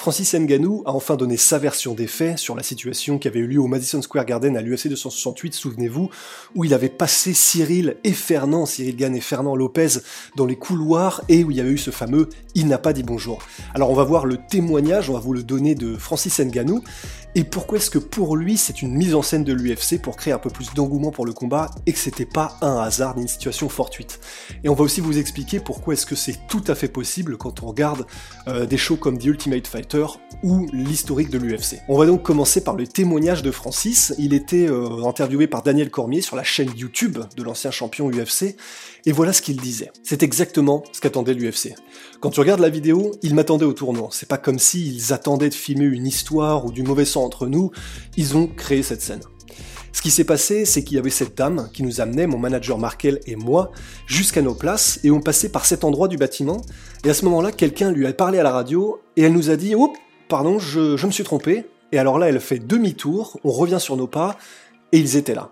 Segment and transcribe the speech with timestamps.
[0.00, 3.46] Francis Ngannou a enfin donné sa version des faits sur la situation qui avait eu
[3.46, 6.08] lieu au Madison Square Garden à l'UFC 268, souvenez-vous,
[6.54, 9.98] où il avait passé Cyril et Fernand, Cyril Gann et Fernand Lopez
[10.36, 13.02] dans les couloirs et où il y avait eu ce fameux «il n'a pas dit
[13.02, 13.42] bonjour».
[13.74, 16.82] Alors on va voir le témoignage, on va vous le donner de Francis Ngannou,
[17.34, 20.32] et pourquoi est-ce que pour lui c'est une mise en scène de l'UFC pour créer
[20.32, 23.28] un peu plus d'engouement pour le combat et que c'était pas un hasard ni une
[23.28, 24.20] situation fortuite?
[24.64, 27.62] Et on va aussi vous expliquer pourquoi est-ce que c'est tout à fait possible quand
[27.62, 28.06] on regarde
[28.48, 30.06] euh, des shows comme The Ultimate Fighter
[30.42, 31.80] ou l'historique de l'UFC.
[31.88, 34.14] On va donc commencer par le témoignage de Francis.
[34.18, 38.56] Il était euh, interviewé par Daniel Cormier sur la chaîne YouTube de l'ancien champion UFC
[39.06, 39.90] et voilà ce qu'il disait.
[40.02, 41.74] C'est exactement ce qu'attendait l'UFC.
[42.20, 44.10] Quand tu regardes la vidéo, ils m'attendaient au tournant.
[44.10, 47.70] C'est pas comme s'ils attendaient de filmer une histoire ou du mauvais entre nous.
[48.16, 49.20] Ils ont créé cette scène.
[49.92, 52.78] Ce qui s'est passé, c'est qu'il y avait cette dame qui nous amenait, mon manager
[52.78, 53.72] Markel et moi,
[54.06, 56.62] jusqu'à nos places, et on passait par cet endroit du bâtiment,
[57.04, 59.56] et à ce moment-là, quelqu'un lui a parlé à la radio, et elle nous a
[59.56, 59.98] dit «Oups,
[60.28, 63.96] pardon, je, je me suis trompé», et alors là, elle fait demi-tour, on revient sur
[63.96, 64.36] nos pas,
[64.92, 65.50] et ils étaient là.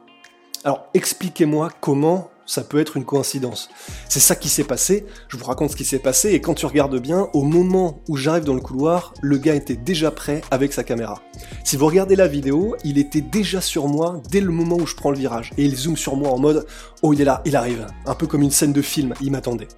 [0.65, 3.69] Alors, expliquez-moi comment ça peut être une coïncidence.
[4.09, 6.67] C'est ça qui s'est passé, je vous raconte ce qui s'est passé, et quand tu
[6.67, 10.73] regardes bien, au moment où j'arrive dans le couloir, le gars était déjà prêt avec
[10.73, 11.23] sa caméra.
[11.63, 14.97] Si vous regardez la vidéo, il était déjà sur moi dès le moment où je
[14.97, 16.67] prends le virage, et il zoome sur moi en mode
[17.03, 19.69] «Oh il est là, il arrive», un peu comme une scène de film, il m'attendait.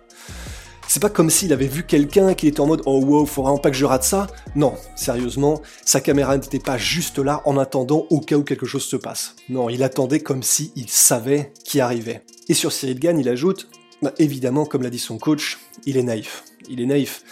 [0.92, 3.58] C'est pas comme s'il avait vu quelqu'un qui était en mode oh wow, faut vraiment
[3.58, 4.26] pas que je rate ça.
[4.56, 8.82] Non, sérieusement, sa caméra n'était pas juste là en attendant au cas où quelque chose
[8.82, 9.36] se passe.
[9.48, 12.22] Non, il attendait comme s'il il savait qui arrivait.
[12.48, 13.68] Et sur Cyril Gann, il ajoute
[14.02, 16.42] bah, évidemment, comme l'a dit son coach, il est naïf.
[16.68, 17.22] Il est naïf.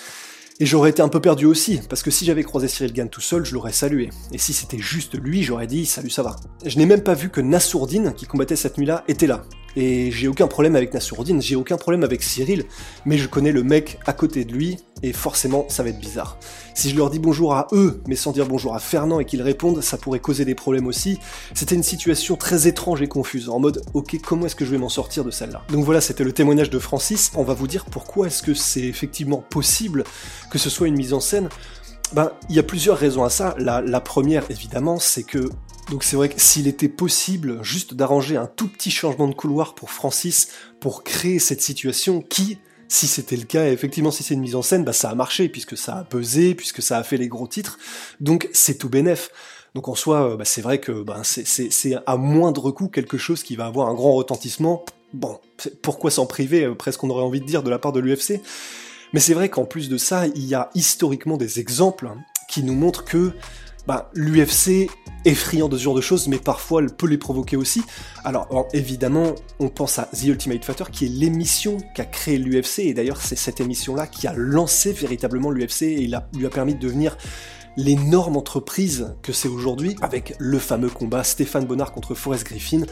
[0.61, 3.21] Et j'aurais été un peu perdu aussi, parce que si j'avais croisé Cyril Gann tout
[3.21, 4.11] seul, je l'aurais salué.
[4.31, 6.37] Et si c'était juste lui, j'aurais dit salut ça va.
[6.65, 9.45] Je n'ai même pas vu que Nassourdine, qui combattait cette nuit-là, était là.
[9.77, 12.65] Et j'ai aucun problème avec Nassourdine, j'ai aucun problème avec Cyril,
[13.05, 16.39] mais je connais le mec à côté de lui, et forcément ça va être bizarre.
[16.75, 19.43] Si je leur dis bonjour à eux, mais sans dire bonjour à Fernand et qu'ils
[19.43, 21.19] répondent, ça pourrait causer des problèmes aussi.
[21.55, 24.79] C'était une situation très étrange et confuse, en mode ok comment est-ce que je vais
[24.79, 25.63] m'en sortir de celle-là?
[25.71, 28.85] Donc voilà, c'était le témoignage de Francis, on va vous dire pourquoi est-ce que c'est
[28.85, 30.05] effectivement possible
[30.51, 31.49] que ce soit une mise en scène.
[32.15, 33.55] Ben, il y a plusieurs raisons à ça.
[33.59, 35.51] la première, évidemment, c'est que
[35.91, 39.75] donc c'est vrai que s'il était possible juste d'arranger un tout petit changement de couloir
[39.75, 40.49] pour Francis
[40.81, 44.63] pour créer cette situation qui, si c'était le cas, effectivement si c'est une mise en
[44.63, 47.49] scène, bah ça a marché puisque ça a pesé, puisque ça a fait les gros
[47.49, 47.79] titres.
[48.21, 49.31] Donc c'est tout bénef.
[49.75, 53.43] Donc en soi, euh, bah, c'est vrai que bah, c'est à moindre coût quelque chose
[53.43, 54.85] qui va avoir un grand retentissement.
[55.15, 55.39] Bon,
[55.83, 58.41] pourquoi s'en priver, euh, presque on aurait envie de dire de la part de l'UFC.
[59.15, 62.11] Mais c'est vrai qu'en plus de ça, il y a historiquement des exemples
[62.49, 63.33] qui nous montrent que
[63.89, 64.91] bah, l'UFC
[65.25, 67.83] est friand de ce genre de choses, mais parfois elle peut les provoquer aussi.
[68.23, 72.81] Alors, évidemment, on pense à The Ultimate Fighter, qui est l'émission qui a créé l'UFC,
[72.81, 76.75] et d'ailleurs c'est cette émission-là qui a lancé véritablement l'UFC et il lui a permis
[76.75, 77.17] de devenir
[77.77, 82.83] l'énorme entreprise que c'est aujourd'hui, avec le fameux combat Stéphane Bonnard contre Forrest Griffin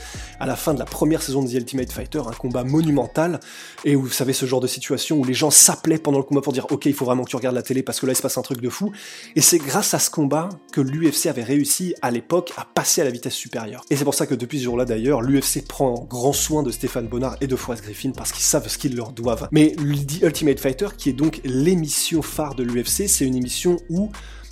[0.40, 3.40] à la fin de la première saison de The Ultimate Fighter, un combat monumental,
[3.84, 6.40] et où vous savez ce genre de situation où les gens s'appelaient pendant le combat
[6.40, 8.16] pour dire ok il faut vraiment que tu regardes la télé parce que là il
[8.16, 8.92] se passe un truc de fou,
[9.34, 13.04] et c'est grâce à ce combat que l'UFC avait réussi à l'époque à passer à
[13.04, 13.84] la vitesse supérieure.
[13.90, 17.08] Et c'est pour ça que depuis ce jour-là d'ailleurs, l'UFC prend grand soin de Stéphane
[17.08, 19.48] Bonnard et de Forrest Griffin parce qu'ils savent ce qu'ils leur doivent.
[19.52, 24.10] Mais The Ultimate Fighter, qui est donc l'émission phare de l'UFC, c'est une émission où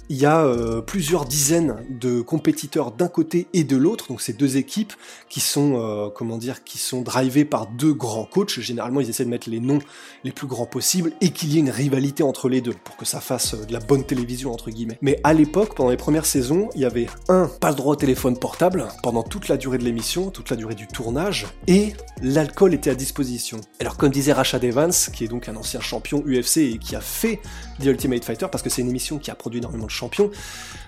[0.08, 4.32] il y a euh, plusieurs dizaines de compétiteurs d'un côté et de l'autre, donc ces
[4.32, 4.92] deux équipes
[5.28, 8.60] qui sont, euh, comment dire, qui sont drivées par deux grands coachs.
[8.60, 9.78] Généralement, ils essaient de mettre les noms
[10.24, 13.04] les plus grands possibles et qu'il y ait une rivalité entre les deux pour que
[13.04, 14.98] ça fasse euh, de la bonne télévision entre guillemets.
[15.00, 17.96] Mais à l'époque, pendant les premières saisons, il y avait un pas le droit au
[17.96, 22.74] téléphone portable pendant toute la durée de l'émission, toute la durée du tournage, et l'alcool
[22.74, 23.60] était à disposition.
[23.80, 27.00] Alors comme disait Rashad Evans, qui est donc un ancien champion UFC et qui a
[27.00, 27.40] fait
[27.80, 30.30] The Ultimate Fighter, parce que c'est une émission qui a produit énormément de champion,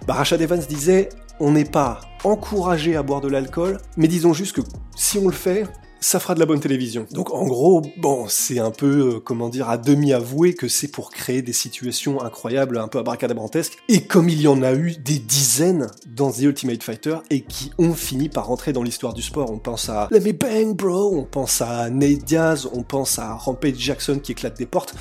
[0.07, 1.09] bah Evans disait
[1.41, 4.63] on n'est pas encouragé à boire de l'alcool, mais disons juste que
[4.97, 5.67] si on le fait,
[6.01, 7.07] ça fera de la bonne télévision.
[7.11, 10.89] Donc en gros, bon, c'est un peu, euh, comment dire, à demi avoué que c'est
[10.89, 13.79] pour créer des situations incroyables, un peu abracadabrantesques.
[13.89, 17.73] Et comme il y en a eu des dizaines dans The Ultimate Fighter et qui
[17.79, 19.51] ont fini par rentrer dans l'histoire du sport.
[19.51, 23.35] On pense à Let Me Bang Bro, on pense à Nate Diaz, on pense à
[23.35, 24.95] Rampage Jackson qui éclate des portes.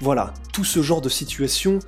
[0.00, 1.78] Voilà, tout ce genre de situations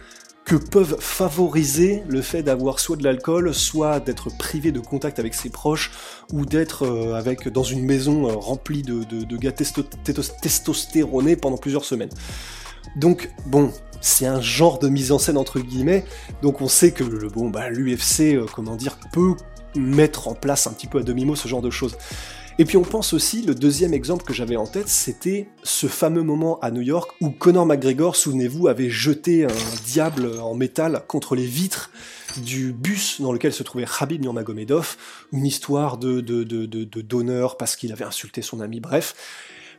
[0.44, 5.34] que peuvent favoriser le fait d'avoir soit de l'alcool, soit d'être privé de contact avec
[5.34, 5.92] ses proches,
[6.32, 11.84] ou d'être euh, avec dans une maison euh, remplie de, de, gars testostéronés pendant plusieurs
[11.84, 12.10] semaines.
[12.96, 16.04] Donc bon, c'est un genre de mise en scène entre guillemets,
[16.42, 19.34] donc on sait que le bon bah l'UFC, euh, comment dire, peut
[19.76, 21.96] mettre en place un petit peu à demi-mot ce genre de choses.
[22.58, 26.22] Et puis on pense aussi, le deuxième exemple que j'avais en tête, c'était ce fameux
[26.22, 31.36] moment à New York où Conor McGregor, souvenez-vous, avait jeté un diable en métal contre
[31.36, 31.90] les vitres
[32.44, 34.96] du bus dans lequel se trouvait Khabib Nurmagomedov,
[35.32, 36.44] une histoire de, de,
[37.00, 39.14] d'honneur parce qu'il avait insulté son ami, bref.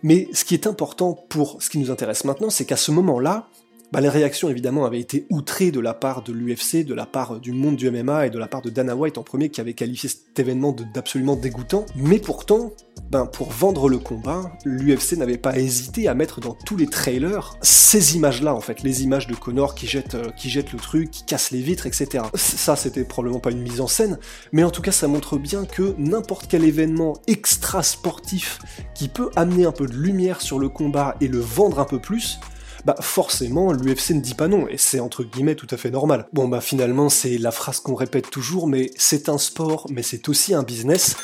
[0.03, 3.47] Mais ce qui est important pour ce qui nous intéresse maintenant, c'est qu'à ce moment-là,
[3.91, 7.39] bah, les réactions évidemment avaient été outrées de la part de l'UFC, de la part
[7.39, 9.73] du monde du MMA et de la part de Dana White en premier qui avait
[9.73, 11.85] qualifié cet événement d'absolument dégoûtant.
[11.95, 12.71] Mais pourtant,
[13.09, 17.57] ben, pour vendre le combat, l'UFC n'avait pas hésité à mettre dans tous les trailers
[17.61, 21.11] ces images-là en fait, les images de Connor qui jette, euh, qui jette le truc,
[21.11, 22.23] qui casse les vitres, etc.
[22.35, 24.17] Ça, c'était probablement pas une mise en scène,
[24.53, 28.59] mais en tout cas, ça montre bien que n'importe quel événement extra sportif
[28.95, 31.99] qui peut amener un peu de lumière sur le combat et le vendre un peu
[31.99, 32.39] plus,
[32.86, 36.28] bah forcément l'UFC ne dit pas non, et c'est entre guillemets tout à fait normal.
[36.33, 40.30] Bon bah finalement c'est la phrase qu'on répète toujours, mais c'est un sport, mais c'est
[40.30, 41.16] aussi un business,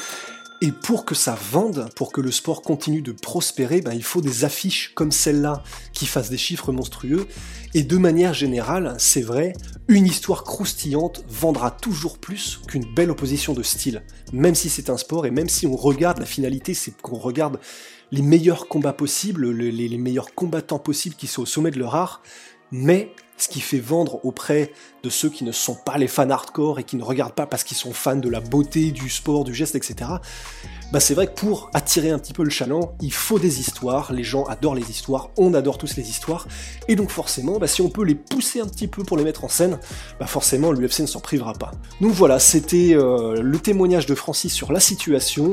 [0.60, 4.22] et pour que ça vende, pour que le sport continue de prospérer, ben, il faut
[4.22, 5.62] des affiches comme celle-là
[5.94, 7.28] qui fassent des chiffres monstrueux.
[7.76, 9.54] Et de manière générale, c'est vrai,
[9.88, 14.02] une histoire croustillante vendra toujours plus qu'une belle opposition de style.
[14.34, 17.60] Même si c'est un sport et même si on regarde la finalité, c'est qu'on regarde
[18.12, 22.22] les meilleurs combats possibles, les, meilleurs combattants possibles qui sont au sommet de leur art.
[22.72, 24.74] Mais ce qui fait vendre auprès
[25.04, 27.64] de ceux qui ne sont pas les fans hardcore et qui ne regardent pas parce
[27.64, 30.10] qu'ils sont fans de la beauté, du sport, du geste, etc.
[30.94, 34.14] Bah c'est vrai que pour attirer un petit peu le chaland, il faut des histoires,
[34.14, 36.48] les gens adorent les histoires, on adore tous les histoires,
[36.88, 39.44] et donc forcément, bah si on peut les pousser un petit peu pour les mettre
[39.44, 39.80] en scène,
[40.18, 41.72] bah forcément l'UFC ne s'en privera pas.
[42.00, 45.52] Donc voilà, c'était euh, le témoignage de Francis sur la situation,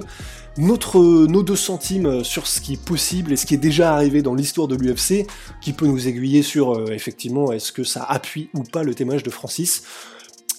[0.56, 4.22] notre, nos deux centimes sur ce qui est possible et ce qui est déjà arrivé
[4.22, 5.26] dans l'histoire de l'UFC,
[5.60, 9.24] qui peut nous aiguiller sur euh, effectivement est-ce que ça appuie ou pas le témoignage
[9.24, 9.82] de Francis.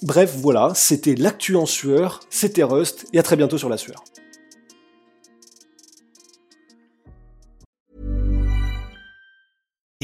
[0.02, 4.04] Bref, voilà, c'était l'actu en sueur, c'était Rust, et à très bientôt sur la sueur.